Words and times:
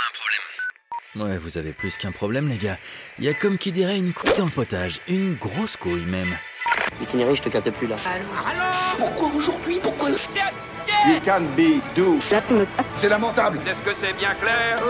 a 0.00 0.08
un 0.08 0.12
problème. 0.12 1.30
Ouais, 1.30 1.38
vous 1.38 1.58
avez 1.58 1.72
plus 1.72 1.96
qu'un 1.96 2.12
problème, 2.12 2.48
les 2.48 2.58
gars. 2.58 2.78
Il 3.18 3.24
y 3.24 3.28
a 3.28 3.34
comme 3.34 3.58
qui 3.58 3.72
dirait 3.72 3.96
une 3.96 4.12
couille 4.12 4.34
dans 4.36 4.46
le 4.46 4.50
potage. 4.50 5.00
Une 5.08 5.34
grosse 5.34 5.76
couille, 5.76 6.06
même. 6.06 6.36
Itinéraire, 7.02 7.34
je 7.34 7.42
te 7.42 7.48
capte 7.48 7.70
plus 7.70 7.86
là. 7.86 7.96
Pourquoi 8.96 9.30
aujourd'hui 9.34 9.78
Pourquoi 9.82 10.10
You 10.10 11.20
can 11.24 11.42
be 11.56 11.80
do. 11.96 12.18
C'est 12.94 13.08
lamentable. 13.08 13.58
Est-ce 13.66 13.90
que 13.90 13.96
c'est 14.00 14.12
bien 14.12 14.34
clair 14.34 14.82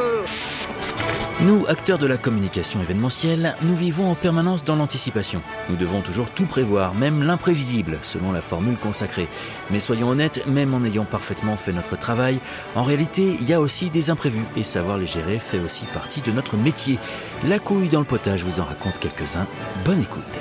Nous, 1.43 1.65
acteurs 1.69 1.97
de 1.97 2.07
la 2.07 2.19
communication 2.19 2.83
événementielle, 2.83 3.55
nous 3.63 3.75
vivons 3.75 4.11
en 4.11 4.15
permanence 4.15 4.63
dans 4.63 4.77
l'anticipation. 4.77 5.41
Nous 5.71 5.77
devons 5.77 6.03
toujours 6.03 6.29
tout 6.29 6.45
prévoir, 6.45 6.95
même 6.95 7.23
l'imprévisible, 7.23 7.97
selon 8.03 8.31
la 8.31 8.43
formule 8.43 8.77
consacrée. 8.77 9.27
Mais 9.71 9.79
soyons 9.79 10.11
honnêtes, 10.11 10.47
même 10.47 10.75
en 10.75 10.85
ayant 10.85 11.07
parfaitement 11.07 11.57
fait 11.57 11.73
notre 11.73 11.97
travail, 11.97 12.41
en 12.75 12.83
réalité, 12.83 13.39
il 13.41 13.49
y 13.49 13.55
a 13.55 13.61
aussi 13.61 13.89
des 13.89 14.11
imprévus, 14.11 14.45
et 14.55 14.63
savoir 14.63 14.99
les 14.99 15.07
gérer 15.07 15.39
fait 15.39 15.61
aussi 15.61 15.87
partie 15.87 16.21
de 16.21 16.31
notre 16.31 16.59
métier. 16.59 16.99
La 17.45 17.59
couille 17.59 17.89
dans 17.89 18.01
le 18.01 18.05
potage 18.05 18.45
vous 18.45 18.61
en 18.61 18.65
raconte 18.65 18.99
quelques-uns. 18.99 19.47
Bonne 19.87 20.03
écoute. 20.03 20.39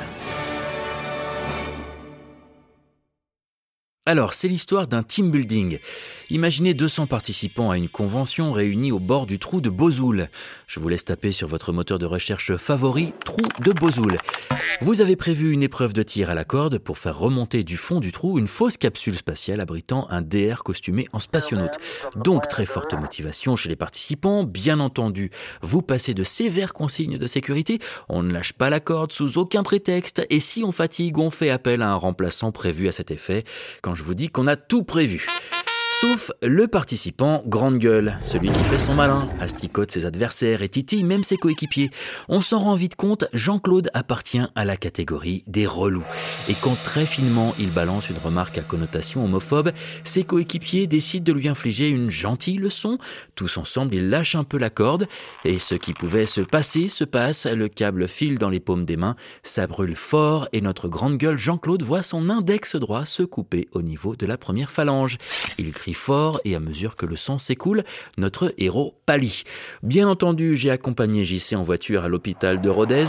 Alors, 4.09 4.34
c'est 4.34 4.48
l'histoire 4.48 4.88
d'un 4.88 5.04
team 5.04 5.30
building. 5.30 5.77
Imaginez 6.31 6.73
200 6.73 7.05
participants 7.05 7.70
à 7.70 7.77
une 7.77 7.88
convention 7.88 8.52
réunis 8.52 8.91
au 8.91 8.98
bord 8.98 9.27
du 9.27 9.38
trou 9.38 9.62
de 9.62 9.70
Bozoul. 9.70 10.30
Je 10.66 10.80
vous 10.80 10.90
laisse 10.90 11.05
taper 11.05 11.31
sur 11.31 11.48
votre 11.48 11.72
moteur 11.73 12.00
de 12.00 12.08
recherche 12.08 12.55
favori 12.55 13.14
trou 13.23 13.44
de 13.64 13.72
Bozoul. 13.72 14.17
Vous 14.81 15.02
avez 15.02 15.16
prévu 15.16 15.52
une 15.52 15.62
épreuve 15.62 15.91
de 15.94 16.03
tir 16.03 16.30
à 16.30 16.35
la 16.35 16.45
corde 16.45 16.77
pour 16.77 16.98
faire 16.98 17.17
remonter 17.17 17.63
du 17.63 17.76
fond 17.76 17.99
du 17.99 18.12
trou 18.12 18.39
une 18.39 18.48
fausse 18.48 18.77
capsule 18.77 19.16
spatiale 19.16 19.59
abritant 19.59 20.08
un 20.09 20.22
DR 20.22 20.63
costumé 20.63 21.05
en 21.12 21.20
spationaute. 21.20 21.77
Donc 22.16 22.48
très 22.48 22.66
forte 22.66 22.94
motivation 22.94 23.55
chez 23.55 23.67
les 23.67 23.75
participants, 23.75 24.44
bien 24.44 24.80
entendu. 24.80 25.31
Vous 25.62 25.81
passez 25.81 26.13
de 26.13 26.23
sévères 26.23 26.73
consignes 26.73 27.17
de 27.17 27.27
sécurité, 27.27 27.80
on 28.08 28.23
ne 28.23 28.31
lâche 28.31 28.53
pas 28.53 28.70
la 28.70 28.80
corde 28.80 29.11
sous 29.11 29.38
aucun 29.38 29.64
prétexte 29.64 30.25
et 30.30 30.39
si 30.39 30.64
on 30.64 30.72
fatigue, 30.72 31.17
on 31.17 31.30
fait 31.30 31.50
appel 31.50 31.81
à 31.81 31.92
un 31.92 31.95
remplaçant 31.95 32.52
prévu 32.52 32.88
à 32.88 32.92
cet 32.92 33.11
effet. 33.11 33.44
Quand 33.81 33.95
je 33.95 34.03
vous 34.03 34.14
dis 34.16 34.30
qu'on 34.30 34.47
a 34.47 34.55
tout 34.55 34.83
prévu. 34.83 35.27
Sauf 36.00 36.31
le 36.42 36.69
participant 36.69 37.44
grande 37.45 37.78
gueule, 37.78 38.17
celui 38.23 38.50
qui 38.50 38.64
fait 38.64 38.78
son 38.78 38.94
malin, 38.94 39.28
asticote 39.42 39.92
ses 39.92 40.05
adversaires 40.05 40.61
et 40.61 40.69
titille 40.69 41.03
même 41.03 41.23
ses 41.23 41.36
coéquipiers. 41.36 41.89
On 42.30 42.39
s'en 42.39 42.59
rend 42.59 42.75
vite 42.75 42.95
compte, 42.95 43.25
Jean-Claude 43.33 43.89
appartient 43.94 44.47
à 44.55 44.64
la 44.64 44.77
catégorie 44.77 45.44
des 45.47 45.67
relous. 45.67 46.05
Et 46.47 46.53
quand 46.61 46.81
très 46.83 47.05
finement 47.05 47.53
il 47.59 47.73
balance 47.73 48.09
une 48.09 48.17
remarque 48.17 48.58
à 48.58 48.61
connotation 48.61 49.25
homophobe, 49.25 49.72
ses 50.05 50.23
coéquipiers 50.23 50.88
décident 50.88 51.25
de 51.25 51.38
lui 51.38 51.50
infliger 51.50 51.89
une 51.89 52.09
gentille 52.09 52.59
leçon. 52.59 52.97
Tous 53.36 53.58
ensemble, 53.58 53.94
ils 53.94 54.09
lâchent 54.09 54.36
un 54.36 54.45
peu 54.45 54.58
la 54.58 54.70
corde, 54.70 55.05
et 55.44 55.58
ce 55.58 55.75
qui 55.75 55.92
pouvait 55.92 56.25
se 56.25 56.39
passer 56.39 56.88
se 56.88 57.03
passe, 57.03 57.45
le 57.45 57.67
câble 57.67 58.08
file 58.08 58.38
dans 58.38 58.50
les 58.50 58.61
paumes 58.61 58.86
des 58.86 58.95
mains, 58.95 59.17
ça 59.44 59.67
brûle 59.67 59.97
fort, 59.97 60.47
et 60.53 60.61
notre 60.61 60.88
grande 60.88 61.17
gueule 61.17 61.38
Jean-Claude 61.38 61.83
voit 61.83 62.03
son 62.03 62.30
index 62.30 62.77
droit 62.77 63.03
se 63.03 63.23
couper 63.23 63.67
au 63.73 63.81
niveau 63.81 64.16
de 64.16 64.25
la 64.25 64.38
première 64.38 64.72
phalange. 64.72 65.17
Il 65.58 65.73
crie 65.73 65.89
fort 65.94 66.40
et 66.45 66.56
à 66.56 66.59
mesure 66.59 66.95
que 66.95 67.06
le 67.06 67.16
sang 67.16 67.38
s'écoule, 67.38 67.84
notre 68.18 68.54
héros 68.58 68.95
pâlit. 69.06 69.44
Bien 69.84 70.08
entendu, 70.08 70.56
j'ai 70.56 70.72
accompagné 70.72 71.26
JC 71.26 71.56
en 71.56 71.64
voiture 71.64 72.04
à 72.04 72.09
l'hôpital 72.09 72.62
de 72.62 72.70
Rodez. 72.70 73.06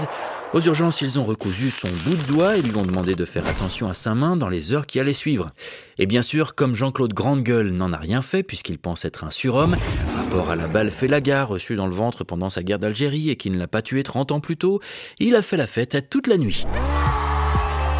Aux 0.52 0.60
urgences, 0.60 1.00
ils 1.00 1.18
ont 1.18 1.24
recousu 1.24 1.70
son 1.70 1.88
bout 2.04 2.16
de 2.16 2.22
doigt 2.32 2.56
et 2.56 2.62
lui 2.62 2.74
ont 2.76 2.82
demandé 2.82 3.14
de 3.14 3.24
faire 3.24 3.46
attention 3.46 3.88
à 3.88 3.94
sa 3.94 4.14
main 4.14 4.36
dans 4.36 4.48
les 4.48 4.72
heures 4.72 4.86
qui 4.86 4.98
allaient 4.98 5.12
suivre. 5.12 5.50
Et 5.98 6.06
bien 6.06 6.22
sûr, 6.22 6.54
comme 6.54 6.74
Jean-Claude 6.74 7.14
Grandegueule 7.14 7.70
n'en 7.70 7.92
a 7.92 7.98
rien 7.98 8.22
fait 8.22 8.42
puisqu'il 8.42 8.78
pense 8.78 9.04
être 9.04 9.24
un 9.24 9.30
surhomme, 9.30 9.76
rapport 10.16 10.50
à 10.50 10.56
la 10.56 10.66
balle 10.66 10.90
Félaga 10.90 11.44
reçue 11.44 11.76
dans 11.76 11.86
le 11.86 11.94
ventre 11.94 12.24
pendant 12.24 12.50
sa 12.50 12.62
guerre 12.62 12.78
d'Algérie 12.78 13.30
et 13.30 13.36
qui 13.36 13.50
ne 13.50 13.58
l'a 13.58 13.68
pas 13.68 13.82
tué 13.82 14.02
30 14.02 14.32
ans 14.32 14.40
plus 14.40 14.56
tôt, 14.56 14.80
il 15.18 15.36
a 15.36 15.42
fait 15.42 15.56
la 15.56 15.66
fête 15.66 16.08
toute 16.10 16.26
la 16.26 16.36
nuit. 16.36 16.66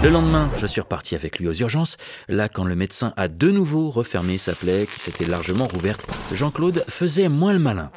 Le 0.02 0.08
lendemain, 0.08 0.50
je 0.56 0.66
suis 0.66 0.80
reparti 0.80 1.14
avec 1.14 1.38
lui 1.38 1.46
aux 1.46 1.52
urgences. 1.52 1.98
Là, 2.26 2.48
quand 2.48 2.64
le 2.64 2.74
médecin 2.74 3.12
a 3.18 3.28
de 3.28 3.50
nouveau 3.50 3.90
refermé 3.90 4.38
sa 4.38 4.54
plaie 4.54 4.88
qui 4.90 4.98
s'était 4.98 5.26
largement 5.26 5.68
rouverte, 5.68 6.06
Jean-Claude 6.32 6.84
faisait 6.88 7.28
moins 7.28 7.52
le 7.52 7.58
malin. 7.58 7.90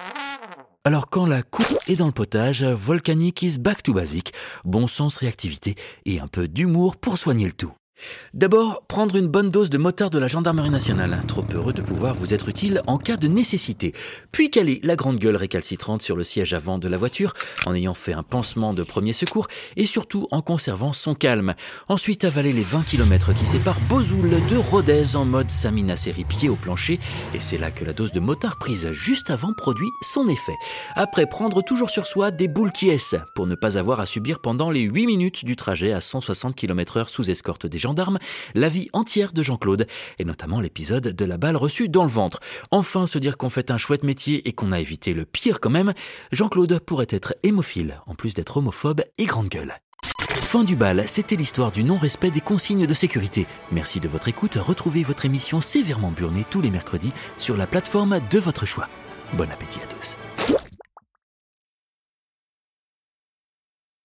Alors 0.83 1.09
quand 1.09 1.25
la 1.25 1.43
coupe 1.43 1.79
est 1.87 1.95
dans 1.95 2.07
le 2.07 2.11
potage, 2.11 2.61
Volcanic 2.65 3.41
is 3.41 3.57
back 3.57 3.83
to 3.83 3.93
basic, 3.93 4.33
bon 4.65 4.87
sens, 4.87 5.15
réactivité 5.15 5.75
et 6.05 6.19
un 6.19 6.27
peu 6.27 6.49
d'humour 6.49 6.97
pour 6.97 7.17
soigner 7.17 7.45
le 7.45 7.53
tout. 7.53 7.71
D'abord, 8.33 8.85
prendre 8.87 9.15
une 9.17 9.27
bonne 9.27 9.49
dose 9.49 9.69
de 9.69 9.77
motard 9.77 10.09
de 10.09 10.19
la 10.19 10.27
gendarmerie 10.27 10.69
nationale, 10.69 11.21
trop 11.27 11.43
heureux 11.53 11.73
de 11.73 11.81
pouvoir 11.81 12.15
vous 12.15 12.33
être 12.33 12.47
utile 12.49 12.81
en 12.87 12.97
cas 12.97 13.17
de 13.17 13.27
nécessité. 13.27 13.93
Puis 14.31 14.49
caler 14.49 14.79
la 14.83 14.95
grande 14.95 15.17
gueule 15.17 15.35
récalcitrante 15.35 16.01
sur 16.01 16.15
le 16.15 16.23
siège 16.23 16.53
avant 16.53 16.77
de 16.77 16.87
la 16.87 16.97
voiture, 16.97 17.33
en 17.65 17.75
ayant 17.75 17.93
fait 17.93 18.13
un 18.13 18.23
pansement 18.23 18.73
de 18.73 18.83
premier 18.83 19.13
secours, 19.13 19.47
et 19.75 19.85
surtout 19.85 20.27
en 20.31 20.41
conservant 20.41 20.93
son 20.93 21.15
calme. 21.15 21.53
Ensuite, 21.89 22.23
avaler 22.23 22.53
les 22.53 22.63
20 22.63 22.83
km 22.85 23.33
qui 23.33 23.45
séparent 23.45 23.79
Bozoul 23.89 24.29
de 24.49 24.57
Rodez 24.57 25.15
en 25.15 25.25
mode 25.25 25.51
Samina 25.51 25.95
série 25.95 26.23
pied 26.23 26.47
au 26.47 26.55
plancher, 26.55 26.99
et 27.35 27.39
c'est 27.39 27.57
là 27.57 27.69
que 27.69 27.83
la 27.83 27.93
dose 27.93 28.13
de 28.13 28.21
motard 28.21 28.57
prise 28.57 28.91
juste 28.91 29.29
avant 29.29 29.53
produit 29.53 29.89
son 30.01 30.27
effet. 30.29 30.55
Après, 30.95 31.25
prendre 31.25 31.61
toujours 31.61 31.89
sur 31.89 32.07
soi 32.07 32.31
des 32.31 32.47
boules 32.47 32.71
qui 32.71 32.93
pour 33.33 33.47
ne 33.47 33.55
pas 33.55 33.77
avoir 33.77 33.99
à 33.99 34.05
subir 34.05 34.39
pendant 34.39 34.69
les 34.69 34.81
8 34.81 35.07
minutes 35.07 35.45
du 35.45 35.55
trajet 35.55 35.93
à 35.93 36.01
160 36.01 36.55
km 36.55 36.97
heure 36.97 37.09
sous 37.09 37.31
escorte 37.31 37.65
des 37.65 37.79
gendarmes 37.93 38.17
la 38.55 38.69
vie 38.69 38.89
entière 38.91 39.33
de 39.33 39.43
Jean-Claude, 39.43 39.85
et 40.17 40.25
notamment 40.25 40.59
l'épisode 40.59 41.09
de 41.09 41.25
la 41.25 41.37
balle 41.37 41.55
reçue 41.55 41.89
dans 41.89 42.03
le 42.03 42.09
ventre. 42.09 42.39
Enfin, 42.71 43.05
se 43.05 43.19
dire 43.19 43.37
qu'on 43.37 43.51
fait 43.51 43.69
un 43.69 43.77
chouette 43.77 44.03
métier 44.03 44.47
et 44.47 44.51
qu'on 44.51 44.71
a 44.71 44.79
évité 44.79 45.13
le 45.13 45.25
pire 45.25 45.59
quand 45.59 45.69
même, 45.69 45.93
Jean-Claude 46.31 46.79
pourrait 46.79 47.05
être 47.09 47.35
hémophile, 47.43 48.01
en 48.07 48.15
plus 48.15 48.33
d'être 48.33 48.57
homophobe 48.57 49.03
et 49.19 49.25
grande 49.25 49.49
gueule. 49.49 49.75
Fin 50.29 50.63
du 50.63 50.75
bal, 50.75 51.03
c'était 51.07 51.35
l'histoire 51.35 51.71
du 51.71 51.83
non-respect 51.83 52.31
des 52.31 52.41
consignes 52.41 52.87
de 52.87 52.93
sécurité. 52.95 53.45
Merci 53.71 53.99
de 53.99 54.07
votre 54.07 54.27
écoute, 54.27 54.55
retrouvez 54.55 55.03
votre 55.03 55.25
émission 55.25 55.61
sévèrement 55.61 56.11
burnée 56.11 56.45
tous 56.49 56.61
les 56.61 56.71
mercredis 56.71 57.13
sur 57.37 57.57
la 57.57 57.67
plateforme 57.67 58.19
de 58.31 58.39
votre 58.39 58.65
choix. 58.65 58.89
Bon 59.37 59.49
appétit 59.51 59.79
à 59.83 59.87
tous. 59.87 60.17